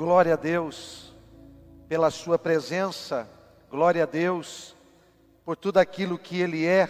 [0.00, 1.12] Glória a Deus
[1.86, 3.28] pela Sua presença,
[3.70, 4.74] glória a Deus
[5.44, 6.88] por tudo aquilo que Ele é,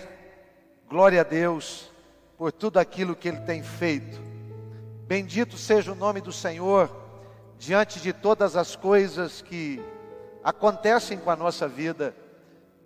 [0.88, 1.90] glória a Deus
[2.38, 4.20] por tudo aquilo que Ele tem feito.
[5.08, 6.88] Bendito seja o nome do Senhor
[7.58, 9.82] diante de todas as coisas que
[10.44, 12.14] acontecem com a nossa vida.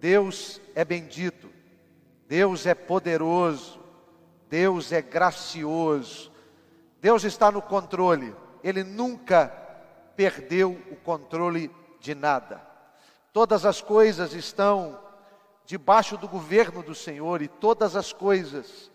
[0.00, 1.50] Deus é bendito,
[2.26, 3.78] Deus é poderoso,
[4.48, 6.32] Deus é gracioso,
[6.98, 9.63] Deus está no controle, Ele nunca
[10.16, 12.60] perdeu o controle de nada.
[13.32, 15.00] Todas as coisas estão
[15.64, 18.90] debaixo do governo do Senhor e todas as coisas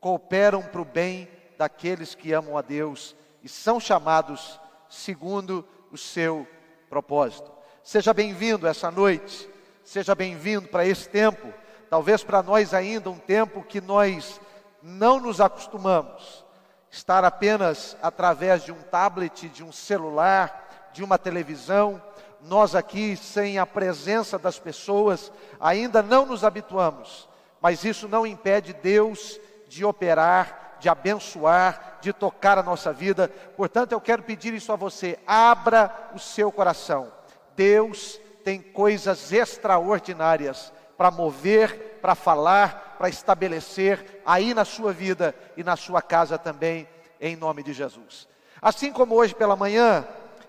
[0.00, 6.46] cooperam para o bem daqueles que amam a Deus e são chamados segundo o seu
[6.88, 7.50] propósito.
[7.82, 9.48] Seja bem-vindo essa noite,
[9.82, 11.52] seja bem-vindo para esse tempo,
[11.88, 14.40] talvez para nós ainda um tempo que nós
[14.82, 16.44] não nos acostumamos
[16.90, 22.02] estar apenas através de um tablet, de um celular, de uma televisão.
[22.40, 27.28] Nós aqui, sem a presença das pessoas, ainda não nos habituamos,
[27.60, 33.28] mas isso não impede Deus de operar, de abençoar, de tocar a nossa vida.
[33.56, 37.12] Portanto, eu quero pedir isso a você: abra o seu coração.
[37.56, 45.62] Deus tem coisas extraordinárias para mover, para falar, para estabelecer aí na sua vida e
[45.62, 46.88] na sua casa também,
[47.20, 48.28] em nome de Jesus.
[48.60, 50.04] Assim como hoje pela manhã,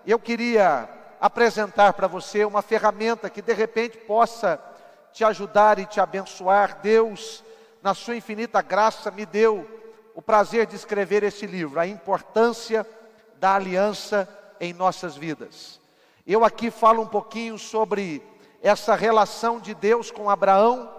[0.05, 0.89] eu queria
[1.21, 4.59] apresentar para você uma ferramenta que de repente possa
[5.13, 6.79] te ajudar e te abençoar.
[6.81, 7.43] Deus,
[7.83, 9.67] na sua infinita graça, me deu
[10.15, 12.85] o prazer de escrever esse livro, A Importância
[13.39, 14.27] da Aliança
[14.59, 15.79] em Nossas Vidas.
[16.25, 18.23] Eu aqui falo um pouquinho sobre
[18.61, 20.98] essa relação de Deus com Abraão,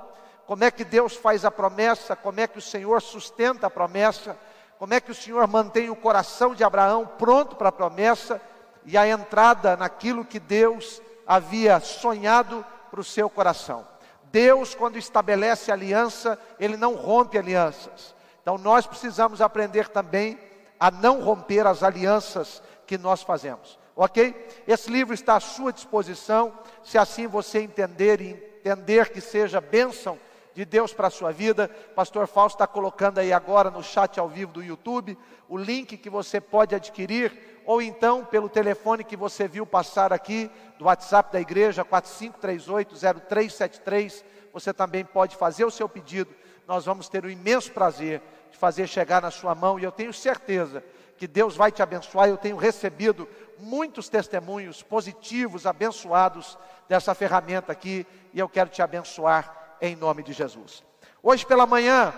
[0.50, 4.36] como é que Deus faz a promessa, como é que o Senhor sustenta a promessa,
[4.80, 8.42] como é que o Senhor mantém o coração de Abraão pronto para a promessa
[8.84, 13.86] e a entrada naquilo que Deus havia sonhado para o seu coração.
[14.24, 18.12] Deus, quando estabelece aliança, ele não rompe alianças.
[18.42, 20.36] Então nós precisamos aprender também
[20.80, 24.34] a não romper as alianças que nós fazemos ok?
[24.66, 28.30] Esse livro está à sua disposição, se assim você entender e
[28.60, 30.18] entender que seja bênção
[30.54, 31.68] de Deus para a sua vida.
[31.94, 35.16] Pastor Fausto está colocando aí agora no chat ao vivo do YouTube
[35.50, 40.48] o link que você pode adquirir, ou então pelo telefone que você viu passar aqui,
[40.78, 44.22] do WhatsApp da igreja, 45380373,
[44.52, 46.32] você também pode fazer o seu pedido.
[46.68, 48.22] Nós vamos ter o imenso prazer
[48.52, 50.84] de fazer chegar na sua mão, e eu tenho certeza
[51.16, 52.28] que Deus vai te abençoar.
[52.28, 53.28] Eu tenho recebido
[53.58, 56.56] muitos testemunhos positivos, abençoados
[56.88, 60.82] dessa ferramenta aqui, e eu quero te abençoar em nome de Jesus.
[61.22, 62.12] Hoje pela manhã,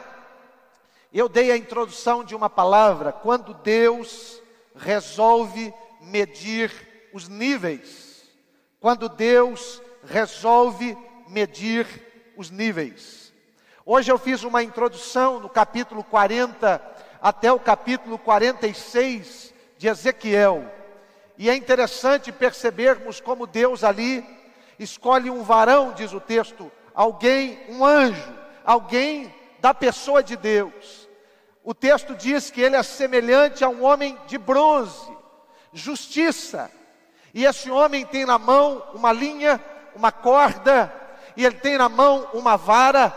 [1.12, 4.40] eu dei a introdução de uma palavra, quando Deus
[4.74, 6.70] resolve medir
[7.12, 8.30] os níveis.
[8.80, 10.96] Quando Deus resolve
[11.28, 11.86] medir
[12.36, 13.32] os níveis.
[13.84, 16.80] Hoje eu fiz uma introdução no capítulo 40
[17.20, 20.64] até o capítulo 46 de Ezequiel.
[21.38, 24.24] E é interessante percebermos como Deus ali
[24.78, 28.32] escolhe um varão, diz o texto, alguém, um anjo,
[28.64, 31.08] alguém da pessoa de Deus.
[31.64, 35.10] O texto diz que ele é semelhante a um homem de bronze,
[35.72, 36.70] justiça.
[37.32, 39.60] E esse homem tem na mão uma linha,
[39.94, 40.92] uma corda,
[41.36, 43.14] e ele tem na mão uma vara,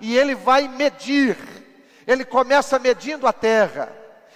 [0.00, 1.36] e ele vai medir
[2.06, 3.92] ele começa medindo a terra,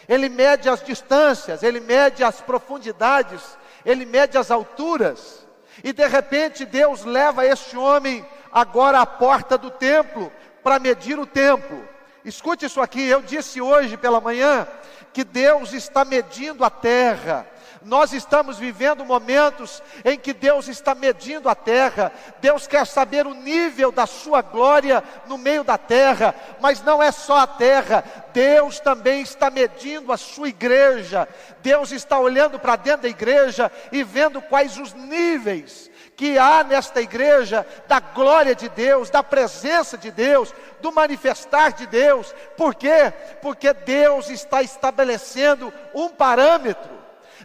[0.08, 3.42] ele mede as distâncias, ele mede as profundidades,
[3.84, 5.46] ele mede as alturas,
[5.82, 8.24] e de repente Deus leva este homem
[8.56, 10.32] agora à porta do templo
[10.64, 11.86] para medir o templo.
[12.24, 14.66] Escute isso aqui, eu disse hoje pela manhã
[15.12, 17.46] que Deus está medindo a terra.
[17.82, 23.34] Nós estamos vivendo momentos em que Deus está medindo a terra, Deus quer saber o
[23.34, 28.02] nível da sua glória no meio da terra, mas não é só a terra,
[28.32, 31.28] Deus também está medindo a sua igreja,
[31.62, 37.00] Deus está olhando para dentro da igreja e vendo quais os níveis que há nesta
[37.02, 42.34] igreja da glória de Deus, da presença de Deus, do manifestar de Deus.
[42.56, 43.12] Por quê?
[43.42, 46.96] Porque Deus está estabelecendo um parâmetro.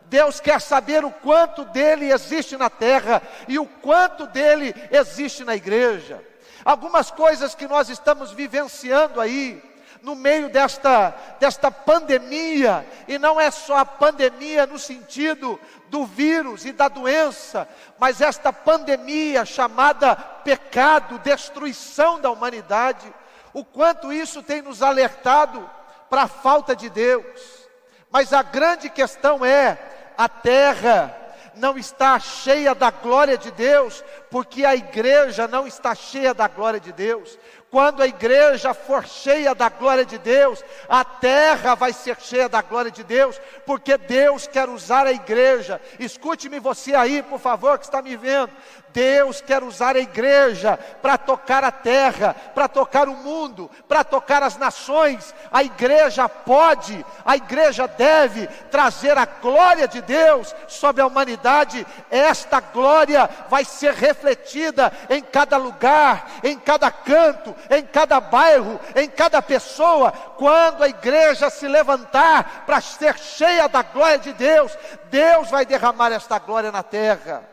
[0.06, 5.56] Deus quer saber o quanto dele existe na terra e o quanto dele existe na
[5.56, 6.24] igreja.
[6.64, 9.62] Algumas coisas que nós estamos vivenciando aí,
[10.02, 15.60] no meio desta, desta pandemia, e não é só a pandemia no sentido
[15.90, 17.68] do vírus e da doença,
[18.00, 23.14] mas esta pandemia chamada pecado, destruição da humanidade,
[23.54, 25.70] o quanto isso tem nos alertado
[26.10, 27.62] para a falta de Deus.
[28.10, 29.78] Mas a grande questão é:
[30.18, 31.18] a terra
[31.56, 36.80] não está cheia da glória de Deus, porque a igreja não está cheia da glória
[36.80, 37.38] de Deus.
[37.72, 42.62] Quando a igreja for cheia da glória de Deus, a terra vai ser cheia da
[42.62, 45.80] glória de Deus, porque Deus quer usar a igreja.
[45.98, 48.52] Escute-me você aí, por favor, que está me vendo.
[48.94, 54.44] Deus quer usar a igreja para tocar a terra, para tocar o mundo, para tocar
[54.44, 55.34] as nações.
[55.52, 61.86] A igreja pode, a igreja deve trazer a glória de Deus sobre a humanidade.
[62.10, 69.10] Esta glória vai ser refletida em cada lugar, em cada canto, em cada bairro, em
[69.10, 74.78] cada pessoa, quando a igreja se levantar para ser cheia da glória de Deus,
[75.10, 77.51] Deus vai derramar esta glória na terra.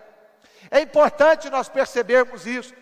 [0.70, 2.74] É importante nós percebermos isso.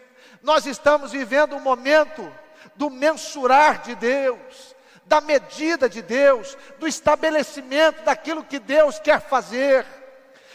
[0.43, 2.33] Nós estamos vivendo um momento
[2.75, 4.75] do mensurar de Deus,
[5.05, 9.87] da medida de Deus, do estabelecimento daquilo que Deus quer fazer.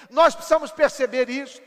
[0.09, 1.61] Nós precisamos perceber isso.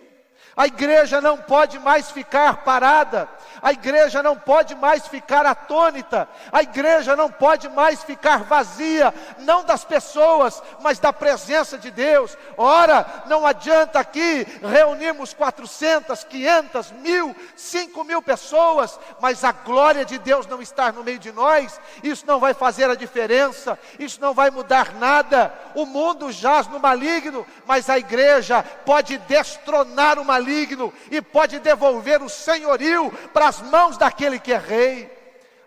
[0.56, 3.28] A igreja não pode mais ficar parada,
[3.60, 9.64] a igreja não pode mais ficar atônita, a igreja não pode mais ficar vazia, não
[9.64, 12.38] das pessoas, mas da presença de Deus.
[12.56, 20.18] Ora, não adianta aqui reunirmos 400, 500, mil, 5 mil pessoas, mas a glória de
[20.18, 24.32] Deus não estar no meio de nós, isso não vai fazer a diferença, isso não
[24.32, 25.52] vai mudar nada.
[25.74, 31.58] O mundo jaz no maligno, mas a igreja pode destronar o maligno maligno e pode
[31.58, 35.10] devolver o senhorio para as mãos daquele que é rei.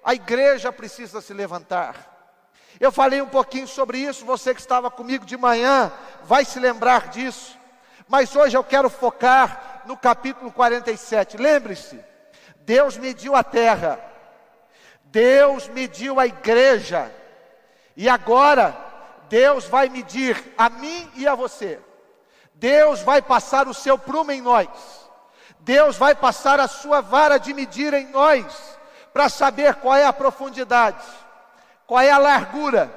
[0.03, 2.15] A igreja precisa se levantar.
[2.79, 5.91] Eu falei um pouquinho sobre isso, você que estava comigo de manhã
[6.23, 7.57] vai se lembrar disso.
[8.07, 11.37] Mas hoje eu quero focar no capítulo 47.
[11.37, 11.99] Lembre-se,
[12.57, 13.99] Deus mediu a terra,
[15.05, 17.11] Deus mediu a igreja,
[17.95, 18.77] e agora
[19.27, 21.79] Deus vai medir a mim e a você.
[22.59, 24.67] Deus vai passar o seu prumo em nós.
[25.59, 28.45] Deus vai passar a sua vara de medir em nós,
[29.13, 31.03] para saber qual é a profundidade,
[31.85, 32.91] qual é a largura,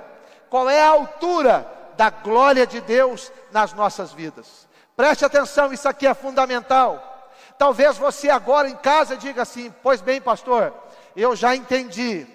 [0.48, 1.66] qual é a altura
[1.96, 4.68] da glória de Deus nas nossas vidas.
[4.96, 7.28] Preste atenção, isso aqui é fundamental.
[7.58, 10.72] Talvez você agora em casa diga assim: Pois bem, pastor,
[11.14, 12.26] eu já entendi.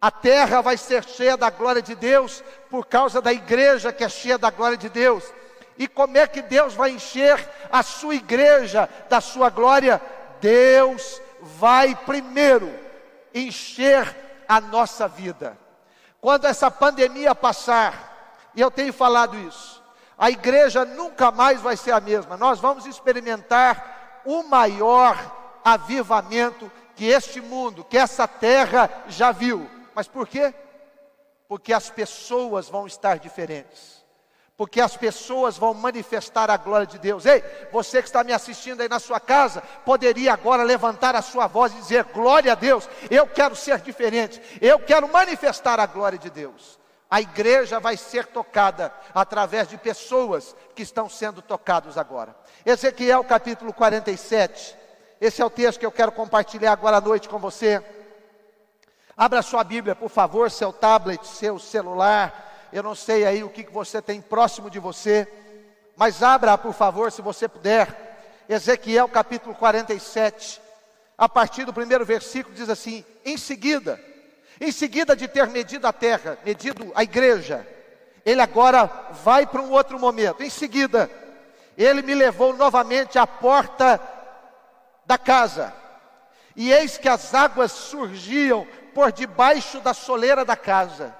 [0.00, 4.08] A terra vai ser cheia da glória de Deus por causa da igreja que é
[4.08, 5.24] cheia da glória de Deus.
[5.78, 10.00] E como é que Deus vai encher a sua igreja da sua glória?
[10.40, 12.72] Deus vai primeiro
[13.34, 15.58] encher a nossa vida.
[16.20, 19.82] Quando essa pandemia passar, e eu tenho falado isso,
[20.16, 22.36] a igreja nunca mais vai ser a mesma.
[22.36, 29.68] Nós vamos experimentar o maior avivamento que este mundo, que essa terra já viu.
[29.94, 30.54] Mas por quê?
[31.46, 33.95] Porque as pessoas vão estar diferentes
[34.56, 37.26] porque as pessoas vão manifestar a glória de Deus.
[37.26, 41.46] Ei, você que está me assistindo aí na sua casa, poderia agora levantar a sua
[41.46, 46.18] voz e dizer: Glória a Deus, eu quero ser diferente, eu quero manifestar a glória
[46.18, 46.78] de Deus.
[47.08, 52.34] A igreja vai ser tocada através de pessoas que estão sendo tocados agora.
[52.64, 54.76] Ezequiel capítulo 47,
[55.20, 57.84] esse é o texto que eu quero compartilhar agora à noite com você.
[59.16, 63.62] Abra sua Bíblia, por favor, seu tablet, seu celular eu não sei aí o que
[63.70, 65.26] você tem próximo de você,
[65.96, 70.60] mas abra, por favor, se você puder, Ezequiel capítulo 47,
[71.16, 74.00] a partir do primeiro versículo, diz assim: Em seguida,
[74.60, 77.66] em seguida de ter medido a terra, medido a igreja,
[78.24, 78.90] ele agora
[79.24, 80.42] vai para um outro momento.
[80.42, 81.10] Em seguida,
[81.78, 84.00] ele me levou novamente à porta
[85.04, 85.72] da casa,
[86.54, 91.14] e eis que as águas surgiam por debaixo da soleira da casa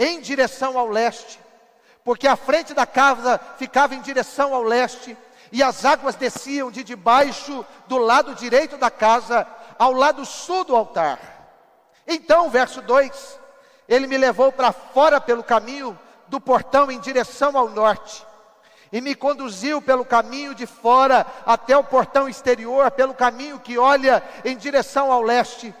[0.00, 1.38] em direção ao leste,
[2.02, 5.14] porque a frente da casa ficava em direção ao leste,
[5.52, 9.46] e as águas desciam de debaixo do lado direito da casa
[9.78, 11.18] ao lado sul do altar.
[12.06, 13.38] Então, verso 2:
[13.86, 18.24] Ele me levou para fora pelo caminho do portão em direção ao norte,
[18.90, 24.22] e me conduziu pelo caminho de fora até o portão exterior, pelo caminho que olha
[24.46, 25.74] em direção ao leste.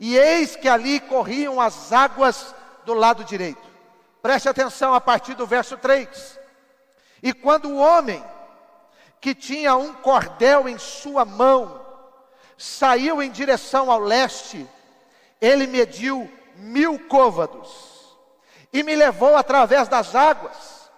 [0.00, 2.54] E eis que ali corriam as águas
[2.84, 3.72] do lado direito.
[4.20, 6.38] Preste atenção a partir do verso 3.
[7.22, 8.24] E quando o homem
[9.20, 11.80] que tinha um cordel em sua mão
[12.58, 14.68] saiu em direção ao leste,
[15.40, 17.92] ele mediu mil côvados
[18.72, 20.90] e me levou através das águas,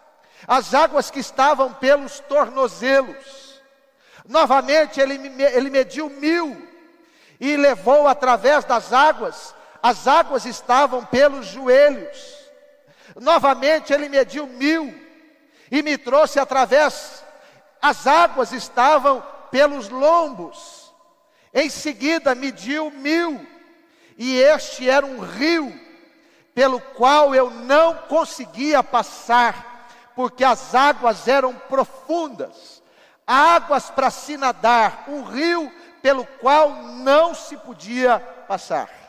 [0.46, 3.62] as águas que estavam pelos tornozelos.
[4.26, 6.68] Novamente ele, ele mediu mil
[7.40, 9.53] e levou através das águas
[9.84, 12.18] as águas estavam pelos joelhos.
[13.20, 14.98] Novamente ele mediu mil
[15.70, 17.22] e me trouxe através
[17.82, 20.90] as águas estavam pelos lombos.
[21.52, 23.46] Em seguida mediu mil,
[24.16, 25.78] e este era um rio,
[26.54, 29.86] pelo qual eu não conseguia passar,
[30.16, 32.82] porque as águas eram profundas,
[33.26, 39.03] águas para se nadar, um rio pelo qual não se podia passar.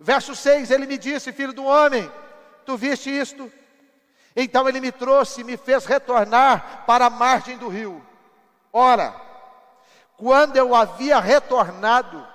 [0.00, 2.10] Verso 6: Ele me disse, filho do homem,
[2.64, 3.52] tu viste isto?
[4.34, 8.04] Então ele me trouxe e me fez retornar para a margem do rio.
[8.72, 9.14] Ora,
[10.16, 12.26] quando eu havia retornado,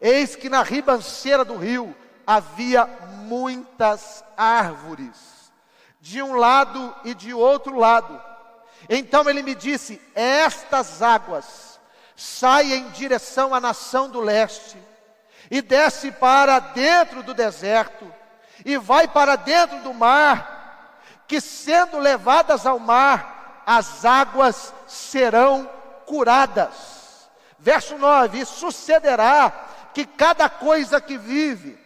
[0.00, 1.94] eis que na ribanceira do rio
[2.26, 5.52] havia muitas árvores,
[6.00, 8.20] de um lado e de outro lado.
[8.88, 11.78] Então ele me disse: Estas águas
[12.16, 14.78] saem em direção à nação do leste,
[15.50, 18.12] e desce para dentro do deserto,
[18.64, 20.94] e vai para dentro do mar,
[21.26, 25.68] que sendo levadas ao mar, as águas serão
[26.06, 27.28] curadas.
[27.58, 29.52] Verso 9: sucederá
[29.92, 31.78] que cada coisa que vive,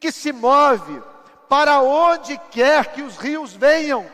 [0.00, 1.02] que se move,
[1.48, 4.06] para onde quer que os rios venham,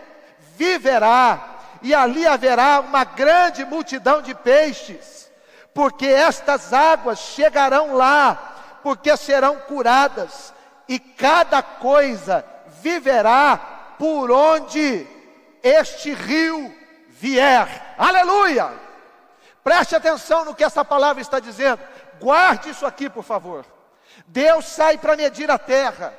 [0.57, 5.31] viverá, e ali haverá uma grande multidão de peixes,
[5.75, 8.54] porque estas águas chegarão lá,
[8.85, 10.53] porque serão curadas,
[10.87, 12.45] e cada coisa
[12.83, 13.57] viverá
[13.99, 15.07] por onde
[15.63, 16.71] este rio
[17.09, 17.95] vier.
[17.97, 18.71] Aleluia!
[19.63, 21.81] Preste atenção no que essa palavra está dizendo.
[22.21, 23.65] Guarde isso aqui, por favor.
[24.27, 26.13] Deus sai para medir a terra.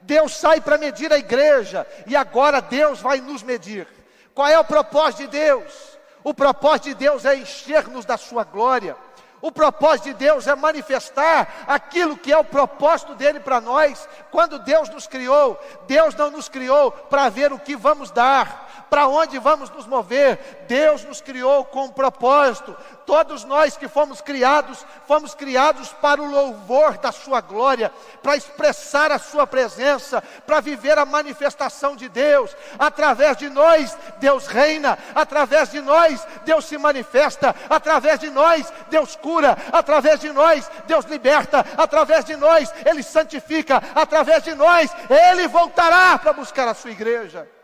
[0.00, 1.86] Deus sai para medir a igreja.
[2.06, 3.86] E agora Deus vai nos medir.
[4.34, 5.98] Qual é o propósito de Deus?
[6.24, 8.96] O propósito de Deus é encher-nos da sua glória.
[9.40, 14.08] O propósito de Deus é manifestar aquilo que é o propósito dele para nós.
[14.30, 19.06] Quando Deus nos criou, Deus não nos criou para ver o que vamos dar, para
[19.08, 20.64] onde vamos nos mover.
[20.68, 22.76] Deus nos criou com um propósito.
[23.04, 29.12] Todos nós que fomos criados, fomos criados para o louvor da Sua glória, para expressar
[29.12, 32.56] a Sua presença, para viver a manifestação de Deus.
[32.78, 39.14] Através de nós, Deus reina, através de nós, Deus se manifesta, através de nós, Deus
[39.16, 45.46] cura, através de nós, Deus liberta, através de nós, Ele santifica, através de nós, Ele
[45.46, 47.55] voltará para buscar a Sua igreja.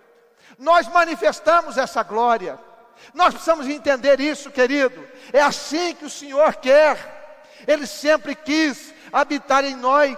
[0.62, 2.56] Nós manifestamos essa glória.
[3.12, 5.04] Nós precisamos entender isso, querido.
[5.32, 7.56] É assim que o Senhor quer.
[7.66, 10.16] Ele sempre quis habitar em nós.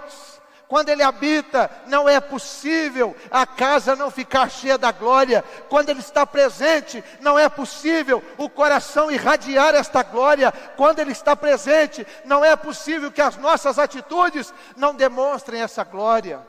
[0.67, 5.43] Quando Ele habita, não é possível a casa não ficar cheia da glória.
[5.67, 10.51] Quando Ele está presente, não é possível o coração irradiar esta glória.
[10.77, 16.39] Quando Ele está presente, não é possível que as nossas atitudes não demonstrem essa glória.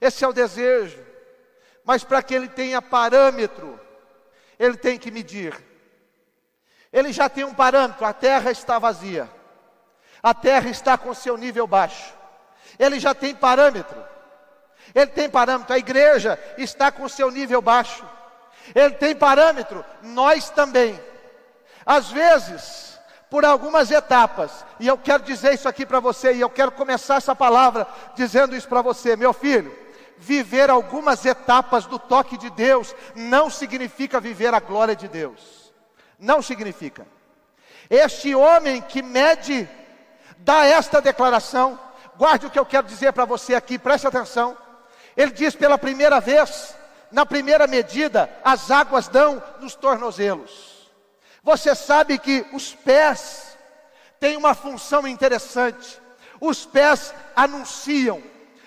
[0.00, 1.11] Esse é o desejo.
[1.84, 3.78] Mas para que Ele tenha parâmetro,
[4.58, 5.54] Ele tem que medir.
[6.92, 9.28] Ele já tem um parâmetro: a terra está vazia,
[10.22, 12.22] a terra está com seu nível baixo
[12.78, 14.02] ele já tem parâmetro.
[14.94, 18.04] Ele tem parâmetro, a igreja está com seu nível baixo.
[18.74, 21.00] Ele tem parâmetro, nós também.
[21.84, 22.98] Às vezes,
[23.30, 27.16] por algumas etapas, e eu quero dizer isso aqui para você, e eu quero começar
[27.16, 29.76] essa palavra dizendo isso para você, meu filho.
[30.22, 35.72] Viver algumas etapas do toque de Deus não significa viver a glória de Deus.
[36.18, 37.06] Não significa.
[37.90, 39.68] Este homem que mede,
[40.38, 41.78] dá esta declaração,
[42.16, 44.56] Guarde o que eu quero dizer para você aqui, preste atenção.
[45.16, 46.74] Ele diz pela primeira vez,
[47.10, 50.90] na primeira medida, as águas dão nos tornozelos.
[51.42, 53.56] Você sabe que os pés
[54.20, 56.00] têm uma função interessante.
[56.40, 58.22] Os pés anunciam,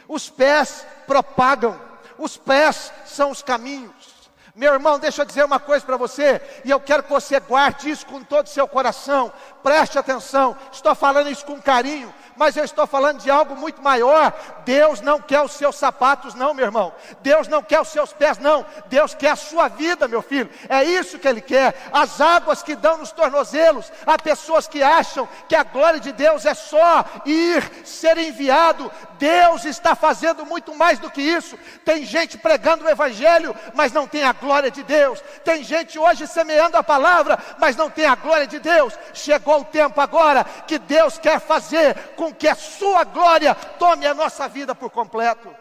[0.07, 1.79] os pés propagam,
[2.17, 4.15] os pés são os caminhos.
[4.55, 7.89] Meu irmão, deixa eu dizer uma coisa para você, e eu quero que você guarde
[7.89, 9.31] isso com todo o seu coração,
[9.65, 14.31] preste atenção, estou falando isso com carinho, mas eu estou falando de algo muito maior.
[14.63, 16.93] Deus não quer os seus sapatos, não, meu irmão.
[17.21, 18.63] Deus não quer os seus pés, não.
[18.87, 20.49] Deus quer a sua vida, meu filho.
[20.69, 21.89] É isso que Ele quer.
[21.91, 23.91] As águas que dão nos tornozelos.
[24.05, 28.91] Há pessoas que acham que a glória de Deus é só ir, ser enviado.
[29.17, 31.57] Deus está fazendo muito mais do que isso.
[31.85, 35.21] Tem gente pregando o Evangelho, mas não tem a glória de Deus.
[35.43, 38.93] Tem gente hoje semeando a palavra, mas não tem a glória de Deus.
[39.13, 44.13] Chegou o tempo agora que Deus quer fazer com que a sua glória tome a
[44.13, 45.53] nossa vida por completo.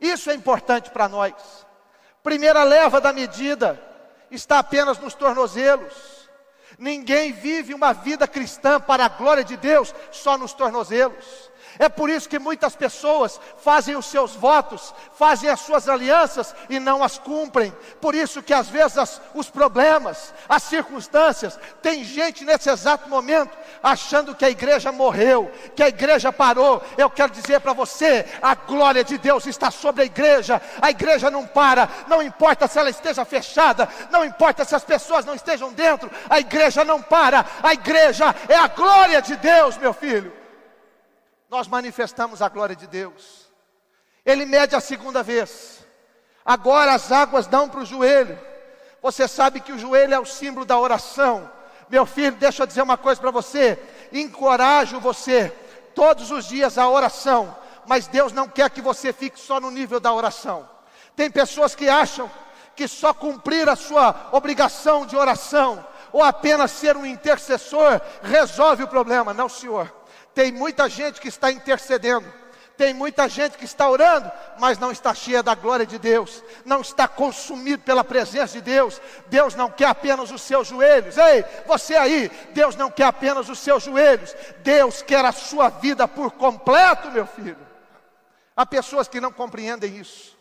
[0.00, 1.34] Isso é importante para nós.
[2.22, 3.80] Primeira leva da medida
[4.30, 6.28] está apenas nos tornozelos.
[6.78, 11.47] Ninguém vive uma vida cristã para a glória de Deus só nos tornozelos.
[11.78, 16.78] É por isso que muitas pessoas fazem os seus votos, fazem as suas alianças e
[16.78, 17.72] não as cumprem.
[18.00, 23.56] Por isso que às vezes as, os problemas, as circunstâncias, tem gente nesse exato momento
[23.82, 26.82] achando que a igreja morreu, que a igreja parou.
[26.96, 30.60] Eu quero dizer para você, a glória de Deus está sobre a igreja.
[30.80, 35.24] A igreja não para, não importa se ela esteja fechada, não importa se as pessoas
[35.24, 37.44] não estejam dentro, a igreja não para.
[37.62, 40.37] A igreja é a glória de Deus, meu filho
[41.48, 43.48] nós manifestamos a glória de Deus.
[44.24, 45.86] Ele mede a segunda vez.
[46.44, 48.38] Agora as águas dão para o joelho.
[49.00, 51.50] Você sabe que o joelho é o símbolo da oração.
[51.88, 53.78] Meu filho, deixa eu dizer uma coisa para você.
[54.12, 55.54] Encorajo você
[55.94, 59.98] todos os dias a oração, mas Deus não quer que você fique só no nível
[59.98, 60.68] da oração.
[61.16, 62.30] Tem pessoas que acham
[62.76, 68.88] que só cumprir a sua obrigação de oração ou apenas ser um intercessor resolve o
[68.88, 69.34] problema.
[69.34, 69.92] Não, senhor.
[70.38, 72.32] Tem muita gente que está intercedendo,
[72.76, 74.30] tem muita gente que está orando,
[74.60, 79.00] mas não está cheia da glória de Deus, não está consumido pela presença de Deus.
[79.26, 83.58] Deus não quer apenas os seus joelhos, ei, você aí, Deus não quer apenas os
[83.58, 87.58] seus joelhos, Deus quer a sua vida por completo, meu filho.
[88.56, 90.38] Há pessoas que não compreendem isso.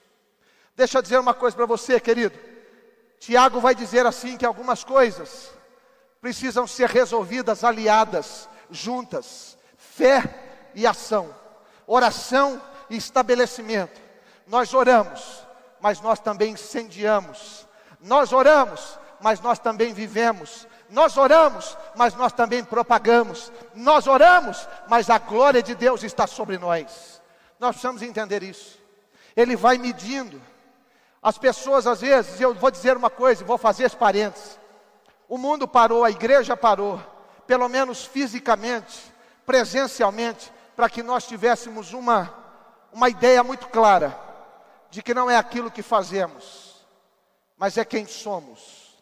[0.76, 2.38] Deixa eu dizer uma coisa para você, querido.
[3.20, 5.50] Tiago vai dizer assim que algumas coisas
[6.22, 9.57] precisam ser resolvidas aliadas, juntas
[9.98, 10.24] fé
[10.76, 11.34] e ação,
[11.88, 14.00] oração e estabelecimento.
[14.46, 15.44] Nós oramos,
[15.82, 17.68] mas nós também incendiamos.
[18.00, 20.68] Nós oramos, mas nós também vivemos.
[20.88, 23.52] Nós oramos, mas nós também propagamos.
[23.74, 27.20] Nós oramos, mas a glória de Deus está sobre nós.
[27.60, 28.78] Nós precisamos entender isso.
[29.36, 30.40] Ele vai medindo.
[31.22, 34.60] As pessoas, às vezes, eu vou dizer uma coisa, vou fazer esse parênteses.
[35.28, 37.02] O mundo parou, a igreja parou,
[37.48, 39.17] pelo menos fisicamente
[39.48, 42.34] presencialmente, para que nós tivéssemos uma,
[42.92, 44.20] uma ideia muito clara
[44.92, 46.86] de que não é aquilo que fazemos,
[47.58, 49.02] mas é quem somos.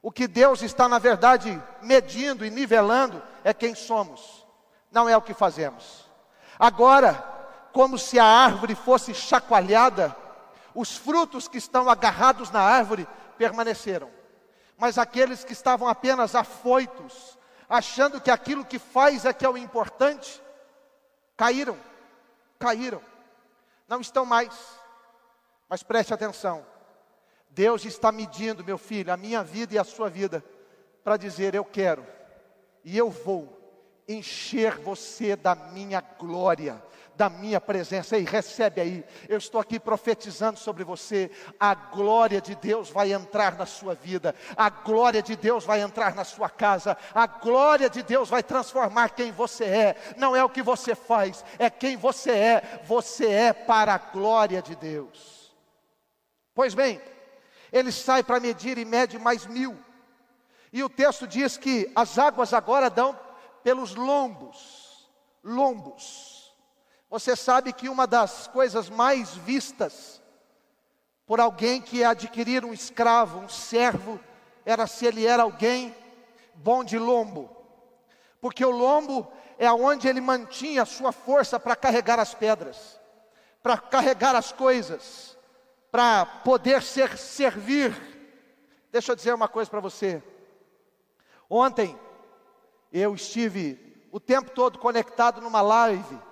[0.00, 4.46] O que Deus está, na verdade, medindo e nivelando é quem somos,
[4.90, 6.08] não é o que fazemos.
[6.56, 7.14] Agora,
[7.72, 10.16] como se a árvore fosse chacoalhada,
[10.72, 13.06] os frutos que estão agarrados na árvore
[13.36, 14.08] permaneceram,
[14.78, 17.36] mas aqueles que estavam apenas afoitos,
[17.72, 20.42] achando que aquilo que faz é que é o importante,
[21.34, 21.78] caíram,
[22.58, 23.02] caíram,
[23.88, 24.52] não estão mais.
[25.70, 26.66] Mas preste atenção,
[27.48, 30.44] Deus está medindo, meu filho, a minha vida e a sua vida,
[31.02, 32.06] para dizer: eu quero
[32.84, 33.58] e eu vou
[34.06, 36.82] encher você da minha glória,
[37.16, 38.16] da minha presença.
[38.16, 39.04] Ei, recebe aí.
[39.28, 41.30] Eu estou aqui profetizando sobre você.
[41.58, 44.34] A glória de Deus vai entrar na sua vida.
[44.56, 46.96] A glória de Deus vai entrar na sua casa.
[47.14, 50.14] A glória de Deus vai transformar quem você é.
[50.16, 52.82] Não é o que você faz, é quem você é.
[52.84, 55.52] Você é para a glória de Deus.
[56.54, 57.00] Pois bem,
[57.72, 59.78] ele sai para medir e mede mais mil.
[60.72, 63.18] E o texto diz que as águas agora dão
[63.62, 65.10] pelos lombos.
[65.44, 66.31] Lombos.
[67.12, 70.22] Você sabe que uma das coisas mais vistas
[71.26, 74.18] por alguém que ia adquirir um escravo, um servo,
[74.64, 75.94] era se ele era alguém
[76.54, 77.54] bom de lombo.
[78.40, 82.98] Porque o lombo é onde ele mantinha a sua força para carregar as pedras,
[83.62, 85.36] para carregar as coisas,
[85.90, 87.94] para poder ser servir.
[88.90, 90.22] Deixa eu dizer uma coisa para você.
[91.50, 91.94] Ontem
[92.90, 96.31] eu estive o tempo todo conectado numa live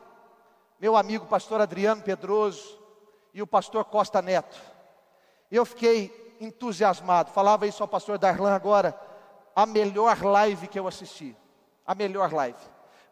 [0.81, 2.81] meu amigo pastor Adriano Pedroso
[3.35, 4.59] e o pastor Costa Neto.
[5.51, 8.99] Eu fiquei entusiasmado, falava isso ao pastor Darlan agora,
[9.55, 11.37] a melhor live que eu assisti,
[11.87, 12.59] a melhor live.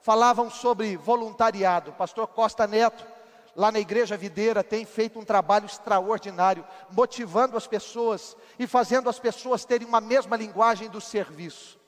[0.00, 3.06] Falavam sobre voluntariado, pastor Costa Neto,
[3.54, 9.18] lá na Igreja Videira, tem feito um trabalho extraordinário, motivando as pessoas e fazendo as
[9.18, 11.78] pessoas terem uma mesma linguagem do serviço.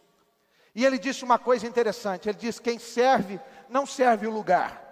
[0.74, 4.89] E ele disse uma coisa interessante: ele diz: quem serve, não serve o lugar.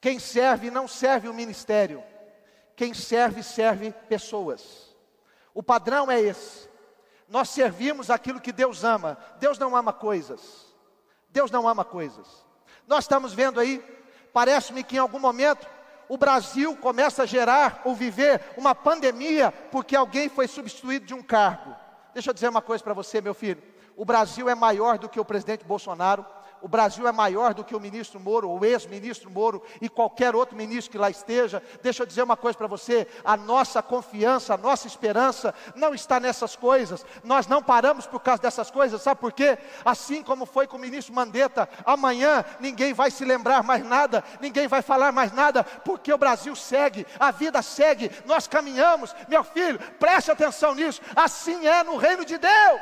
[0.00, 2.02] Quem serve não serve o ministério.
[2.76, 4.94] Quem serve, serve pessoas.
[5.52, 6.68] O padrão é esse.
[7.28, 9.18] Nós servimos aquilo que Deus ama.
[9.40, 10.66] Deus não ama coisas.
[11.28, 12.26] Deus não ama coisas.
[12.86, 13.84] Nós estamos vendo aí,
[14.32, 15.66] parece-me que em algum momento
[16.08, 21.22] o Brasil começa a gerar ou viver uma pandemia porque alguém foi substituído de um
[21.22, 21.76] cargo.
[22.14, 23.62] Deixa eu dizer uma coisa para você, meu filho.
[23.94, 26.24] O Brasil é maior do que o presidente Bolsonaro,
[26.60, 30.56] o Brasil é maior do que o ministro Moro, o ex-ministro Moro e qualquer outro
[30.56, 31.62] ministro que lá esteja.
[31.82, 36.18] Deixa eu dizer uma coisa para você: a nossa confiança, a nossa esperança não está
[36.18, 37.04] nessas coisas.
[37.22, 39.58] Nós não paramos por causa dessas coisas, sabe por quê?
[39.84, 44.66] Assim como foi com o ministro Mandetta, amanhã ninguém vai se lembrar mais nada, ninguém
[44.66, 49.14] vai falar mais nada, porque o Brasil segue, a vida segue, nós caminhamos.
[49.28, 52.80] Meu filho, preste atenção nisso, assim é no reino de Deus.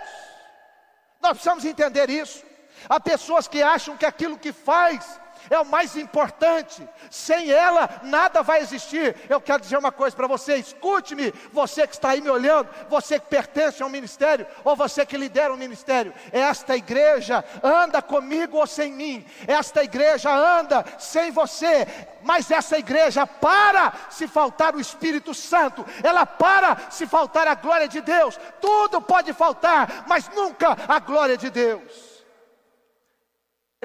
[1.20, 2.55] Nós precisamos entender isso.
[2.88, 5.20] Há pessoas que acham que aquilo que faz
[5.50, 6.86] é o mais importante.
[7.10, 9.16] Sem ela, nada vai existir.
[9.28, 13.18] Eu quero dizer uma coisa para você: escute-me, você que está aí me olhando, você
[13.18, 16.12] que pertence a um ministério, ou você que lidera um ministério.
[16.32, 19.24] Esta igreja anda comigo ou sem mim.
[19.46, 21.86] Esta igreja anda sem você.
[22.22, 27.86] Mas essa igreja para se faltar o Espírito Santo, ela para se faltar a glória
[27.86, 28.38] de Deus.
[28.60, 32.05] Tudo pode faltar, mas nunca a glória de Deus.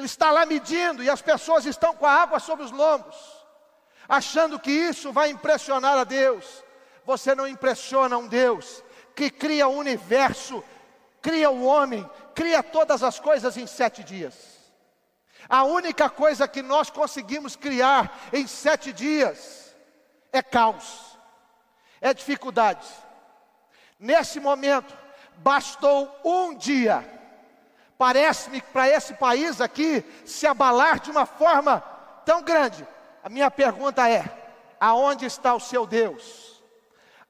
[0.02, 3.16] Ele está lá medindo e as pessoas estão com a água sobre os lombos,
[4.10, 6.64] achando que isso vai impressionar a Deus.
[7.06, 8.84] Você não impressiona um Deus
[9.16, 10.64] que cria o universo,
[11.22, 14.34] cria o homem, cria todas as coisas em sete dias.
[15.48, 19.76] A única coisa que nós conseguimos criar em sete dias
[20.34, 21.16] é caos,
[22.02, 22.88] é dificuldade.
[24.00, 24.98] Nesse momento,
[25.38, 27.21] bastou um dia
[28.02, 31.82] Parece-me para esse país aqui se abalar de uma forma
[32.26, 32.84] tão grande.
[33.24, 34.26] A minha pergunta é:
[34.80, 36.64] aonde está o seu Deus?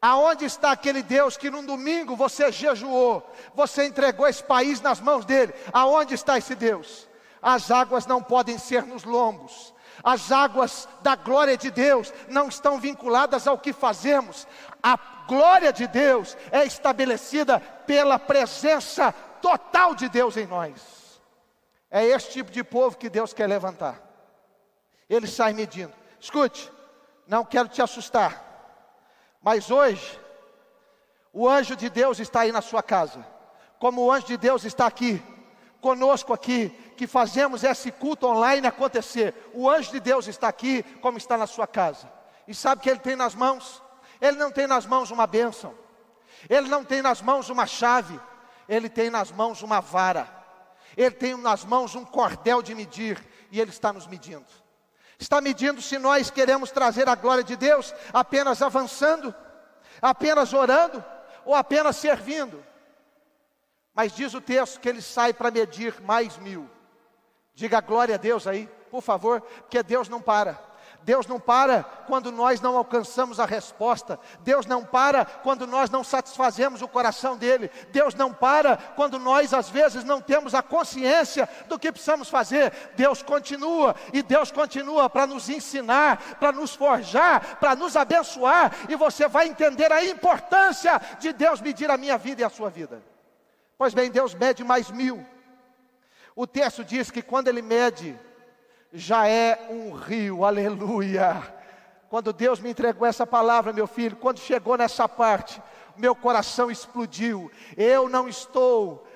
[0.02, 3.22] Aonde está aquele Deus que num domingo você jejuou,
[3.54, 5.54] você entregou esse país nas mãos dele?
[5.74, 7.06] Aonde está esse Deus?
[7.42, 12.80] As águas não podem ser nos lombos, as águas da glória de Deus não estão
[12.80, 14.48] vinculadas ao que fazemos.
[14.82, 21.20] A glória de Deus é estabelecida pela presença total de Deus em nós.
[21.90, 24.02] É esse tipo de povo que Deus quer levantar.
[25.10, 25.94] Ele sai medindo.
[26.20, 26.72] Escute,
[27.28, 28.52] não quero te assustar,
[29.42, 30.20] mas hoje,
[31.34, 33.26] o anjo de Deus está aí na sua casa,
[33.80, 35.22] como o anjo de Deus está aqui,
[35.82, 39.34] conosco aqui, que fazemos esse culto online acontecer.
[39.54, 42.12] O anjo de Deus está aqui, como está na sua casa.
[42.48, 43.82] E sabe que ele tem nas mãos?
[44.22, 45.74] Ele não tem nas mãos uma bênção,
[46.48, 48.20] ele não tem nas mãos uma chave,
[48.72, 50.30] ele tem nas mãos uma vara,
[50.96, 54.46] ele tem nas mãos um cordel de medir, e ele está nos medindo.
[55.20, 59.36] Está medindo se nós queremos trazer a glória de Deus apenas avançando,
[60.02, 61.04] apenas orando
[61.44, 62.64] ou apenas servindo.
[63.94, 66.70] Mas diz o texto que ele sai para medir mais mil.
[67.54, 70.58] Diga glória a Deus aí, por favor, porque Deus não para.
[71.04, 74.20] Deus não para quando nós não alcançamos a resposta.
[74.42, 77.72] Deus não para quando nós não satisfazemos o coração dele.
[77.92, 82.72] Deus não para quando nós às vezes não temos a consciência do que precisamos fazer.
[82.96, 88.96] Deus continua e Deus continua para nos ensinar, para nos forjar, para nos abençoar e
[88.96, 93.02] você vai entender a importância de Deus medir a minha vida e a sua vida.
[93.78, 95.26] Pois bem, Deus mede mais mil.
[96.36, 98.18] O texto diz que quando ele mede
[98.92, 101.42] já é um rio, aleluia.
[102.10, 105.62] Quando Deus me entregou essa palavra, meu filho, quando chegou nessa parte,
[105.96, 107.50] meu coração explodiu.
[107.78, 109.08] Eu não estou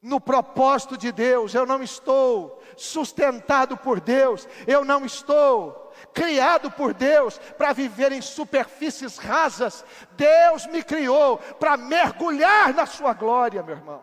[0.00, 6.94] no propósito de Deus, eu não estou sustentado por Deus, eu não estou criado por
[6.94, 9.84] Deus para viver em superfícies rasas.
[10.12, 14.02] Deus me criou para mergulhar na Sua glória, meu irmão.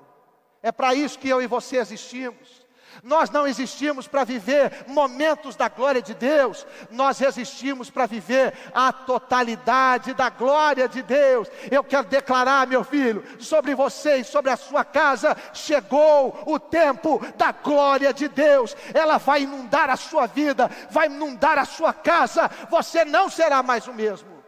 [0.62, 2.63] É para isso que eu e você existimos.
[3.02, 8.92] Nós não existimos para viver momentos da glória de Deus, nós existimos para viver a
[8.92, 11.48] totalidade da glória de Deus.
[11.72, 17.20] Eu quero declarar, meu filho, sobre você e sobre a sua casa, chegou o tempo
[17.38, 18.76] da glória de Deus.
[18.94, 22.50] Ela vai inundar a sua vida, vai inundar a sua casa.
[22.70, 24.44] Você não será mais o mesmo.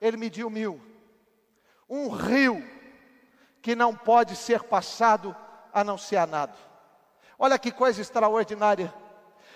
[0.00, 0.80] Ele mediu mil,
[1.88, 2.62] um rio
[3.60, 5.34] que não pode ser passado
[5.72, 6.67] a não ser a nado.
[7.38, 8.92] Olha que coisa extraordinária.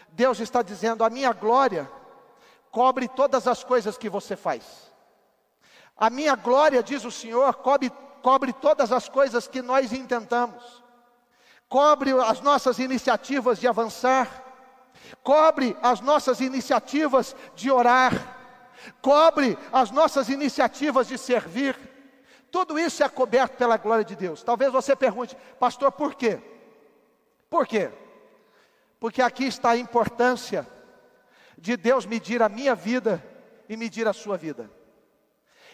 [0.09, 1.91] Deus está dizendo: a minha glória
[2.71, 4.93] cobre todas as coisas que você faz.
[5.97, 7.91] A minha glória, diz o Senhor, cobre,
[8.23, 10.83] cobre todas as coisas que nós intentamos.
[11.69, 14.29] Cobre as nossas iniciativas de avançar.
[15.23, 18.13] Cobre as nossas iniciativas de orar.
[19.01, 21.77] Cobre as nossas iniciativas de servir.
[22.51, 24.43] Tudo isso é coberto pela glória de Deus.
[24.43, 26.52] Talvez você pergunte, pastor, por quê?
[27.53, 27.91] Por quê?
[28.99, 30.67] Porque aqui está a importância
[31.59, 33.23] de Deus medir a minha vida
[33.69, 34.71] e medir a sua vida.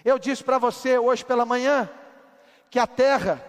[0.05, 1.89] Eu disse para você hoje pela manhã
[2.69, 3.41] que a terra,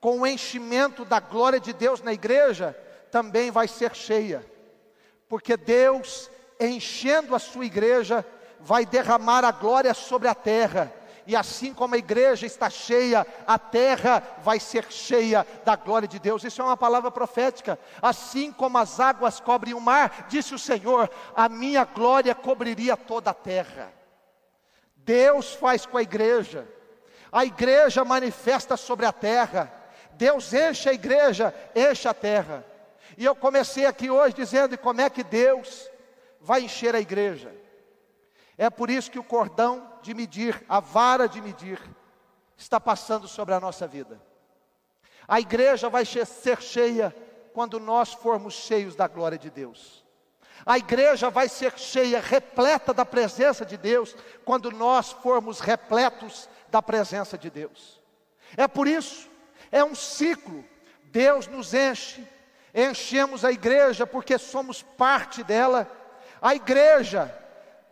[0.00, 2.76] com o enchimento da glória de Deus na igreja,
[3.08, 4.44] também vai ser cheia,
[5.28, 8.26] porque Deus, enchendo a sua igreja,
[8.58, 10.92] vai derramar a glória sobre a terra.
[11.28, 16.18] E assim como a igreja está cheia, a terra vai ser cheia da glória de
[16.18, 16.42] Deus.
[16.42, 17.78] Isso é uma palavra profética.
[18.00, 23.28] Assim como as águas cobrem o mar, disse o Senhor, a minha glória cobriria toda
[23.30, 23.92] a terra.
[24.96, 26.66] Deus faz com a igreja,
[27.30, 29.70] a igreja manifesta sobre a terra.
[30.12, 32.64] Deus enche a igreja, enche a terra.
[33.18, 35.90] E eu comecei aqui hoje dizendo como é que Deus
[36.40, 37.54] vai encher a igreja.
[38.58, 41.80] É por isso que o cordão de medir, a vara de medir,
[42.56, 44.20] está passando sobre a nossa vida.
[45.28, 47.14] A igreja vai ser cheia
[47.54, 50.04] quando nós formos cheios da glória de Deus.
[50.66, 56.82] A igreja vai ser cheia, repleta da presença de Deus, quando nós formos repletos da
[56.82, 58.02] presença de Deus.
[58.56, 59.30] É por isso,
[59.70, 60.64] é um ciclo.
[61.04, 62.26] Deus nos enche,
[62.74, 65.90] enchemos a igreja porque somos parte dela.
[66.42, 67.32] A igreja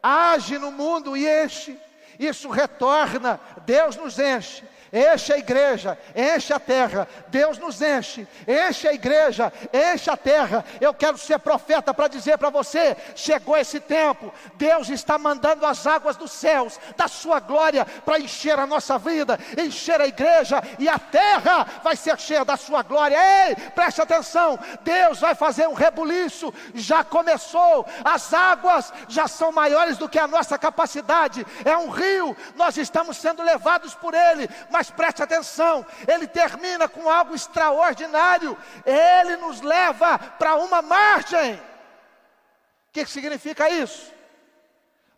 [0.07, 1.77] age no mundo e enche,
[2.19, 8.89] isso retorna, Deus nos enche, enche a igreja, enche a terra, Deus nos enche, enche
[8.89, 10.65] a igreja, enche a terra.
[10.81, 15.87] Eu quero ser profeta para dizer para você: chegou esse tempo, Deus está mandando as
[15.87, 20.89] águas dos céus, da sua glória, para encher a nossa vida, encher a igreja, e
[20.89, 23.17] a terra vai ser cheia da sua glória.
[23.49, 29.99] Ei, preste atenção, Deus vai fazer um rebuliço, já começou, as águas já são maiores
[29.99, 34.91] do que a nossa capacidade, é um rio, nós estamos sendo levados por ele, mas
[34.91, 41.55] preste atenção, ele termina com algo extraordinário, ele nos leva para uma margem.
[41.55, 44.13] O que, que significa isso?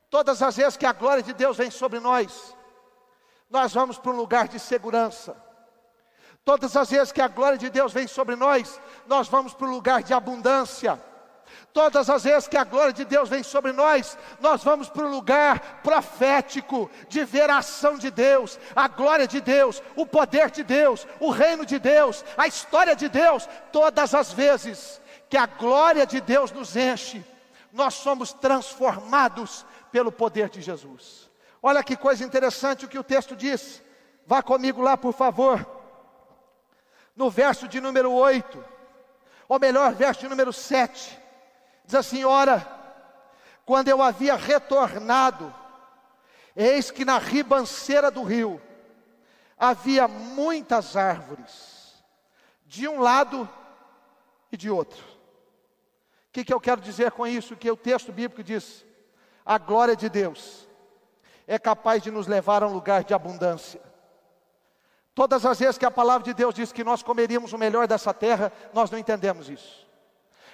[0.08, 2.56] Todas as vezes que a glória de Deus vem sobre nós,
[3.50, 5.36] nós vamos para um lugar de segurança.
[6.44, 9.72] Todas as vezes que a glória de Deus vem sobre nós, nós vamos para um
[9.72, 11.02] lugar de abundância.
[11.78, 15.08] Todas as vezes que a glória de Deus vem sobre nós, nós vamos para o
[15.08, 20.64] lugar profético de ver a ação de Deus, a glória de Deus, o poder de
[20.64, 23.48] Deus, o reino de Deus, a história de Deus.
[23.70, 27.24] Todas as vezes que a glória de Deus nos enche,
[27.72, 31.30] nós somos transformados pelo poder de Jesus.
[31.62, 33.80] Olha que coisa interessante o que o texto diz.
[34.26, 35.64] Vá comigo lá, por favor.
[37.14, 38.64] No verso de número 8,
[39.48, 41.27] ou melhor, verso de número 7.
[41.88, 42.68] Diz assim: Ora,
[43.64, 45.52] quando eu havia retornado,
[46.54, 48.60] eis que na ribanceira do rio
[49.56, 52.04] havia muitas árvores,
[52.66, 53.48] de um lado
[54.52, 55.02] e de outro.
[55.02, 57.56] O que, que eu quero dizer com isso?
[57.56, 58.84] Que o texto bíblico diz:
[59.42, 60.68] a glória de Deus
[61.46, 63.80] é capaz de nos levar a um lugar de abundância.
[65.14, 68.12] Todas as vezes que a palavra de Deus diz que nós comeríamos o melhor dessa
[68.12, 69.87] terra, nós não entendemos isso.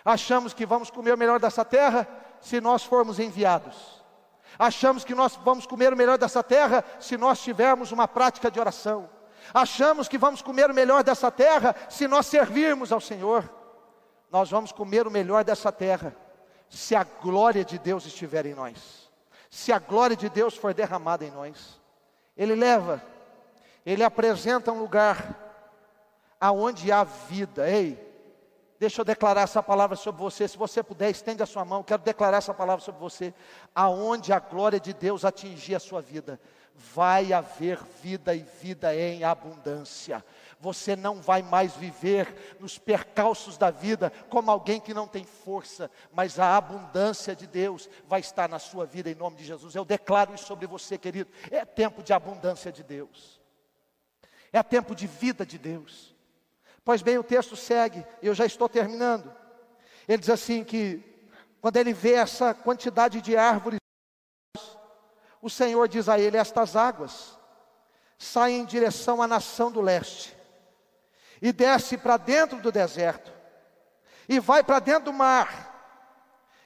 [0.04, 2.06] Achamos que vamos comer o melhor dessa terra
[2.40, 4.04] se nós formos enviados.
[4.58, 8.60] Achamos que nós vamos comer o melhor dessa terra se nós tivermos uma prática de
[8.60, 9.08] oração.
[9.52, 13.48] Achamos que vamos comer o melhor dessa terra se nós servirmos ao Senhor.
[14.30, 16.14] Nós vamos comer o melhor dessa terra
[16.68, 19.10] se a glória de Deus estiver em nós.
[19.50, 21.80] Se a glória de Deus for derramada em nós.
[22.36, 23.02] Ele leva,
[23.86, 25.40] ele apresenta um lugar
[26.40, 27.68] aonde há vida.
[27.70, 28.13] Ei,
[28.78, 30.48] Deixa eu declarar essa palavra sobre você.
[30.48, 31.82] Se você puder, estende a sua mão.
[31.82, 33.32] Quero declarar essa palavra sobre você.
[33.74, 36.40] Aonde a glória de Deus atingir a sua vida,
[36.74, 40.24] vai haver vida e vida em abundância.
[40.60, 45.90] Você não vai mais viver nos percalços da vida como alguém que não tem força,
[46.12, 49.74] mas a abundância de Deus vai estar na sua vida em nome de Jesus.
[49.74, 51.30] Eu declaro isso sobre você, querido.
[51.50, 53.40] É tempo de abundância de Deus.
[54.52, 56.13] É tempo de vida de Deus.
[56.84, 59.34] Pois bem, o texto segue, eu já estou terminando.
[60.06, 61.02] Ele diz assim que
[61.60, 63.78] quando ele vê essa quantidade de árvores,
[65.40, 67.38] o Senhor diz a ele: Estas águas
[68.18, 70.36] saem em direção à nação do leste,
[71.40, 73.32] e desce para dentro do deserto,
[74.28, 75.72] e vai para dentro do mar,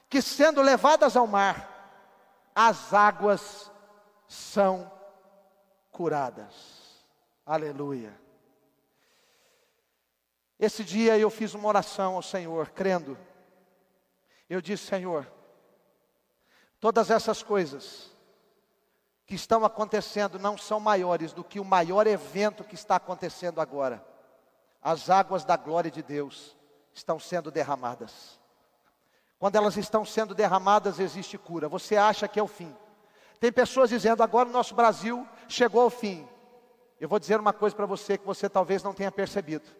[0.09, 1.69] que sendo levadas ao mar,
[2.53, 3.71] as águas
[4.27, 4.91] são
[5.91, 6.53] curadas.
[7.45, 8.28] Aleluia.
[10.59, 13.17] Esse dia eu fiz uma oração ao Senhor, crendo.
[14.49, 15.25] Eu disse: Senhor,
[16.79, 18.11] todas essas coisas
[19.25, 24.05] que estão acontecendo não são maiores do que o maior evento que está acontecendo agora.
[24.81, 26.57] As águas da glória de Deus
[26.93, 28.39] estão sendo derramadas.
[29.37, 31.69] Quando elas estão sendo derramadas, existe cura.
[31.69, 32.75] Você acha que é o fim.
[33.39, 36.27] Tem pessoas dizendo: agora o nosso Brasil chegou ao fim.
[36.99, 39.79] Eu vou dizer uma coisa para você que você talvez não tenha percebido.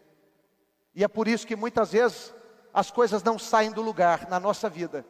[1.00, 2.36] E é por isso que muitas vezes
[2.74, 5.06] as coisas não saem do lugar na nossa vida,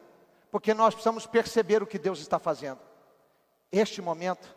[0.48, 2.78] porque nós precisamos perceber o que Deus está fazendo.
[3.72, 4.54] Este momento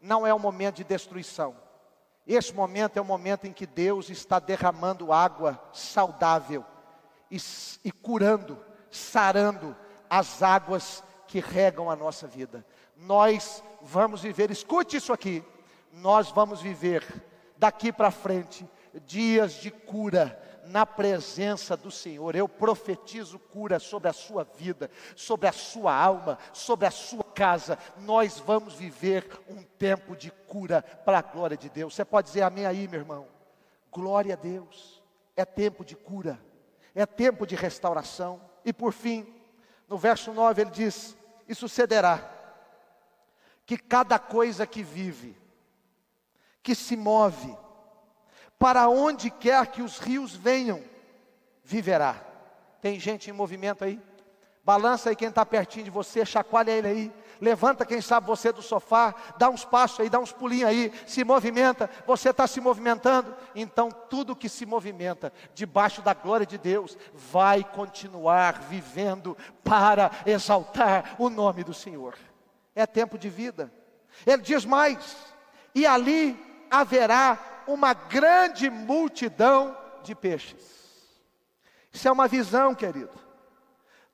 [0.00, 1.54] não é um momento de destruição.
[2.26, 6.64] Este momento é o momento em que Deus está derramando água saudável
[7.30, 7.36] e,
[7.84, 8.58] e curando,
[8.90, 9.76] sarando
[10.10, 12.66] as águas que regam a nossa vida.
[12.96, 15.44] Nós vamos viver, escute isso aqui,
[15.92, 17.04] nós vamos viver
[17.56, 18.68] daqui para frente
[19.06, 22.34] dias de cura na presença do Senhor.
[22.34, 27.78] Eu profetizo cura sobre a sua vida, sobre a sua alma, sobre a sua casa.
[27.98, 31.94] Nós vamos viver um tempo de cura para a glória de Deus.
[31.94, 33.26] Você pode dizer amém aí, meu irmão?
[33.90, 35.02] Glória a Deus.
[35.36, 36.38] É tempo de cura,
[36.94, 38.40] é tempo de restauração.
[38.64, 39.26] E por fim,
[39.88, 41.16] no verso 9 ele diz:
[41.48, 42.30] E sucederá
[43.64, 45.36] que cada coisa que vive,
[46.62, 47.56] que se move,
[48.62, 50.80] para onde quer que os rios venham,
[51.64, 52.14] viverá.
[52.80, 54.00] Tem gente em movimento aí?
[54.62, 57.12] Balança aí quem está pertinho de você, chacoalha ele aí.
[57.40, 61.24] Levanta quem sabe você do sofá, dá uns passos aí, dá uns pulinhos aí, se
[61.24, 66.96] movimenta, você está se movimentando, então tudo que se movimenta debaixo da glória de Deus
[67.12, 72.14] vai continuar vivendo para exaltar o nome do Senhor.
[72.76, 73.72] É tempo de vida.
[74.24, 75.16] Ele diz mais:
[75.74, 76.38] e ali
[76.70, 80.82] haverá uma grande multidão de peixes.
[81.92, 83.12] Isso é uma visão, querido.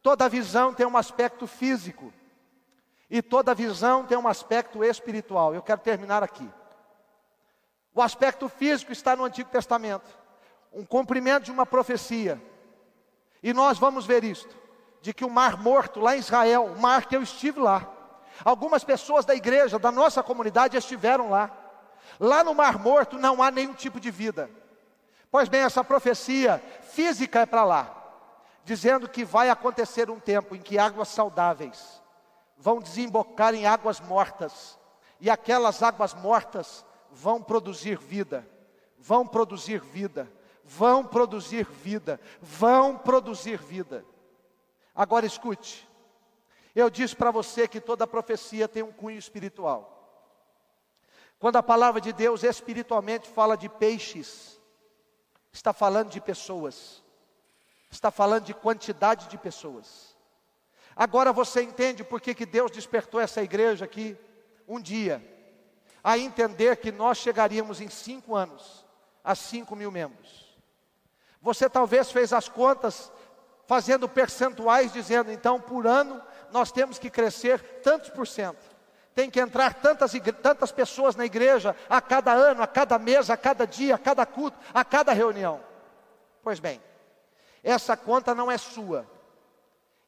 [0.03, 2.13] Toda visão tem um aspecto físico.
[3.11, 5.55] E toda visão tem um aspecto espiritual.
[5.55, 6.49] Eu quero terminar aqui.
[7.95, 10.19] O aspecto físico está no Antigo Testamento
[10.73, 12.41] um cumprimento de uma profecia.
[13.43, 14.55] E nós vamos ver isto:
[15.01, 17.89] de que o Mar Morto, lá em Israel, o mar que eu estive lá,
[18.45, 21.51] algumas pessoas da igreja, da nossa comunidade, estiveram lá.
[22.19, 24.51] Lá no Mar Morto não há nenhum tipo de vida.
[25.31, 27.95] Pois bem, essa profecia física é para lá,
[28.65, 32.03] dizendo que vai acontecer um tempo em que águas saudáveis
[32.57, 34.79] vão desembocar em águas mortas,
[35.21, 38.49] e aquelas águas mortas vão produzir vida,
[38.99, 40.31] vão produzir vida,
[40.65, 44.05] vão produzir vida, vão produzir vida.
[44.95, 45.89] Agora escute,
[46.75, 49.98] eu disse para você que toda profecia tem um cunho espiritual.
[51.39, 54.61] Quando a palavra de Deus espiritualmente fala de peixes,
[55.53, 57.03] está falando de pessoas,
[57.91, 60.17] está falando de quantidade de pessoas.
[60.97, 64.17] Agora você entende por que, que Deus despertou essa igreja aqui,
[64.67, 65.23] um dia,
[66.03, 68.85] a entender que nós chegaríamos em cinco anos
[69.23, 70.59] a cinco mil membros.
[71.41, 73.13] Você talvez fez as contas
[73.67, 76.21] fazendo percentuais, dizendo, então, por ano,
[76.51, 78.68] nós temos que crescer tantos por cento
[79.19, 83.37] tem que entrar tantas, tantas pessoas na igreja a cada ano, a cada mês, a
[83.37, 85.61] cada dia, a cada culto, a cada reunião.
[86.41, 86.81] Pois bem,
[87.65, 89.05] essa conta não é sua,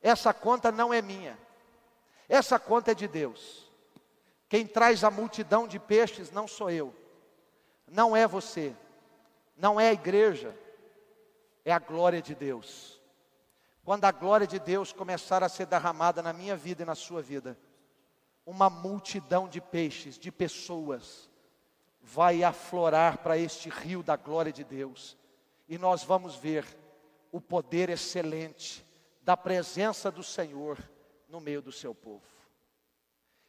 [0.00, 1.36] essa conta não é minha,
[2.28, 3.68] essa conta é de Deus.
[4.48, 6.94] Quem traz a multidão de peixes não sou eu,
[7.88, 8.72] não é você,
[9.56, 10.56] não é a igreja,
[11.64, 13.00] é a glória de Deus.
[13.84, 17.20] Quando a glória de Deus começar a ser derramada na minha vida e na sua
[17.20, 17.58] vida,
[18.44, 21.30] uma multidão de peixes, de pessoas,
[22.02, 25.16] vai aflorar para este rio da glória de Deus,
[25.68, 26.64] e nós vamos ver
[27.30, 28.84] o poder excelente
[29.22, 30.78] da presença do Senhor
[31.28, 32.24] no meio do seu povo.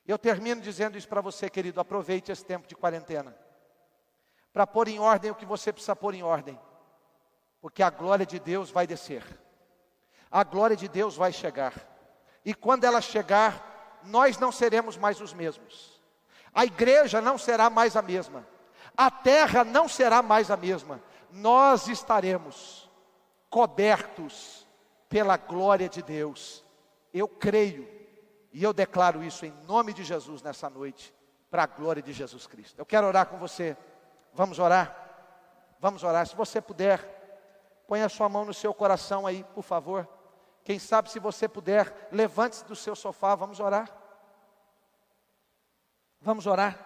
[0.06, 3.36] Eu termino dizendo isso para você, querido, aproveite esse tempo de quarentena,
[4.51, 6.60] para pôr em ordem o que você precisa pôr em ordem,
[7.62, 9.23] porque a glória de Deus vai descer,
[10.30, 11.73] a glória de Deus vai chegar,
[12.43, 13.70] e quando ela chegar,
[14.03, 16.01] nós não seremos mais os mesmos.
[16.53, 18.45] A igreja não será mais a mesma.
[18.95, 21.01] A terra não será mais a mesma.
[21.31, 22.89] Nós estaremos
[23.49, 24.67] cobertos
[25.07, 26.63] pela glória de Deus.
[27.13, 27.87] Eu creio
[28.51, 31.13] e eu declaro isso em nome de Jesus nessa noite,
[31.49, 32.77] para a glória de Jesus Cristo.
[32.77, 33.77] Eu quero orar com você.
[34.33, 34.95] Vamos orar?
[35.79, 36.27] Vamos orar.
[36.27, 36.99] Se você puder,
[37.87, 40.07] põe a sua mão no seu coração aí, por favor.
[40.63, 43.89] Quem sabe, se você puder, levante-se do seu sofá, vamos orar.
[46.21, 46.80] Vamos orar.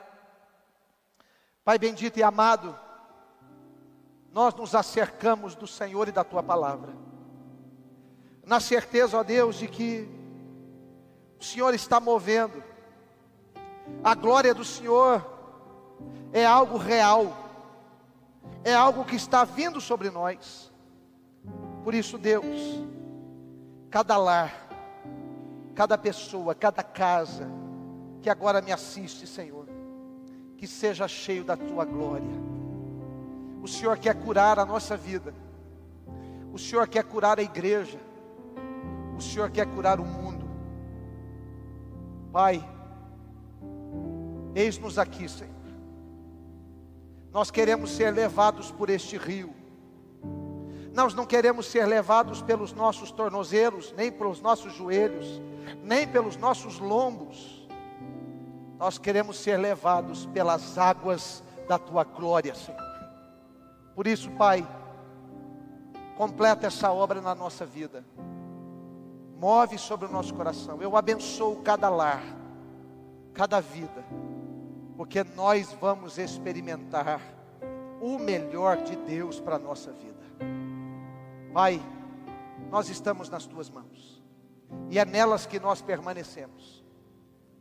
[1.64, 2.78] Pai bendito e amado,
[4.32, 6.94] nós nos acercamos do Senhor e da tua palavra,
[8.46, 10.08] na certeza, ó Deus, de que
[11.40, 12.64] o Senhor está movendo,
[14.04, 15.26] a glória do Senhor
[16.32, 17.36] é algo real,
[18.64, 20.72] é algo que está vindo sobre nós.
[21.84, 22.46] Por isso, Deus,
[23.96, 24.52] cada lar,
[25.74, 27.48] cada pessoa, cada casa,
[28.22, 29.70] que agora me assiste, Senhor,
[30.58, 32.28] que seja cheio da tua glória.
[33.64, 35.34] O Senhor quer curar a nossa vida,
[36.52, 38.00] O Senhor quer curar a igreja.
[39.18, 40.46] O Senhor quer curar o mundo.
[42.34, 42.66] Pai,
[44.54, 45.54] eis-nos aqui, Senhor.
[47.32, 49.54] Nós queremos ser levados por este rio.
[50.96, 55.42] Nós não queremos ser levados pelos nossos tornozelos, nem pelos nossos joelhos,
[55.84, 57.68] nem pelos nossos lombos.
[58.80, 62.80] Nós queremos ser levados pelas águas da tua glória, Senhor.
[63.94, 64.66] Por isso, Pai,
[66.16, 68.06] completa essa obra na nossa vida.
[69.38, 70.82] Move sobre o nosso coração.
[70.82, 72.24] Eu abençoo cada lar,
[73.34, 74.06] cada vida,
[74.96, 77.20] porque nós vamos experimentar
[78.00, 80.15] o melhor de Deus para a nossa vida.
[81.56, 81.82] Pai,
[82.70, 84.22] nós estamos nas tuas mãos,
[84.90, 86.84] e é nelas que nós permanecemos.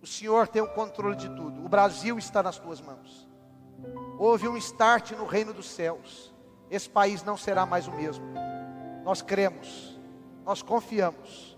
[0.02, 3.30] O Senhor tem o controle de tudo, o Brasil está nas tuas mãos.
[4.18, 6.34] Houve um start no reino dos céus,
[6.68, 8.24] esse país não será mais o mesmo.
[9.04, 9.96] Nós cremos,
[10.44, 11.56] nós confiamos.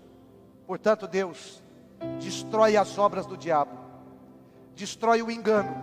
[0.67, 1.63] Portanto, Deus,
[2.19, 3.75] destrói as obras do diabo,
[4.75, 5.75] destrói o engano,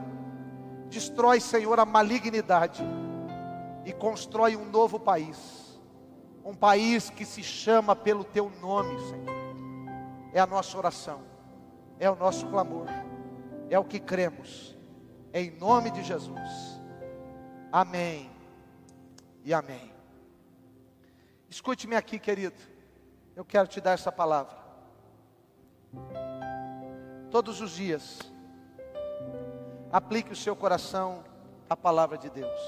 [0.88, 2.80] destrói, Senhor, a malignidade
[3.84, 5.64] e constrói um novo país,
[6.45, 9.34] um país que se chama pelo Teu nome, Senhor.
[10.32, 11.22] É a nossa oração,
[11.99, 12.86] é o nosso clamor,
[13.70, 14.76] é o que cremos,
[15.32, 16.80] em nome de Jesus.
[17.72, 18.30] Amém
[19.45, 19.92] e amém.
[21.49, 22.57] Escute-me aqui, querido.
[23.34, 24.57] Eu quero te dar essa palavra.
[27.30, 28.20] Todos os dias,
[29.90, 31.24] aplique o seu coração
[31.68, 32.61] à palavra de Deus.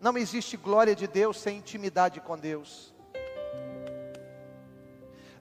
[0.00, 2.94] Não existe glória de Deus sem intimidade com Deus.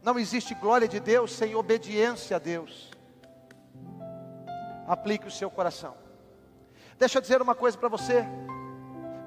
[0.01, 2.91] Não existe glória de Deus sem obediência a Deus.
[4.87, 5.95] Aplique o seu coração.
[6.97, 8.25] Deixa eu dizer uma coisa para você,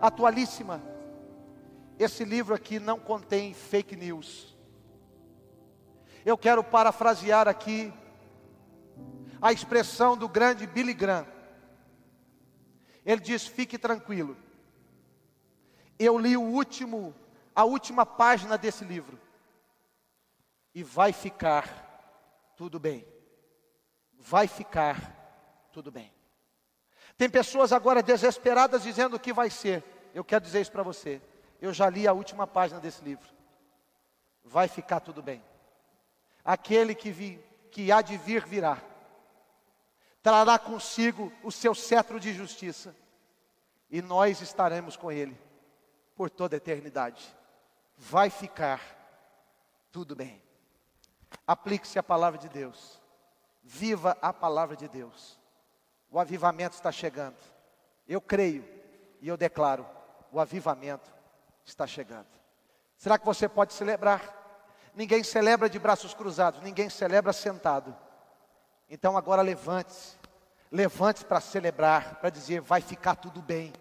[0.01, 0.83] atualíssima.
[1.99, 4.57] Esse livro aqui não contém fake news.
[6.24, 7.93] Eu quero parafrasear aqui
[9.41, 11.26] a expressão do grande Billy Graham.
[13.05, 14.37] Ele diz: "Fique tranquilo.
[16.01, 17.15] Eu li o último,
[17.55, 19.21] a última página desse livro
[20.75, 23.07] e vai ficar tudo bem.
[24.15, 26.11] Vai ficar tudo bem."
[27.19, 29.85] Tem pessoas agora desesperadas dizendo o que vai ser.
[30.15, 31.21] Eu quero dizer isso para você.
[31.61, 33.29] Eu já li a última página desse livro.
[34.43, 35.45] Vai ficar tudo bem.
[36.43, 37.39] Aquele que, vi,
[37.71, 38.83] que há de vir virá.
[40.23, 42.97] Trará consigo o seu cetro de justiça.
[43.91, 45.50] E nós estaremos com ele
[46.21, 47.35] por toda a eternidade.
[47.97, 48.79] Vai ficar
[49.91, 50.43] tudo bem.
[51.47, 53.01] Aplique-se a palavra de Deus.
[53.62, 55.41] Viva a palavra de Deus.
[56.11, 57.39] O avivamento está chegando.
[58.07, 58.62] Eu creio
[59.23, 59.87] e eu declaro:
[60.31, 61.11] o avivamento
[61.64, 62.29] está chegando.
[62.99, 64.93] Será que você pode celebrar?
[64.95, 67.97] Ninguém celebra de braços cruzados, ninguém celebra sentado.
[68.91, 70.18] Então agora levante-se,
[70.71, 73.73] levante-se para celebrar, para dizer: vai ficar tudo bem,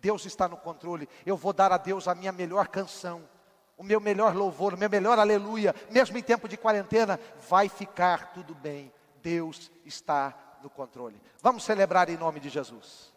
[0.00, 3.28] Deus está no controle, eu vou dar a Deus a minha melhor canção,
[3.76, 7.18] o meu melhor louvor, o meu melhor aleluia, mesmo em tempo de quarentena,
[7.48, 8.92] vai ficar tudo bem,
[9.22, 11.20] Deus está no controle.
[11.40, 13.12] Vamos celebrar em nome de Jesus.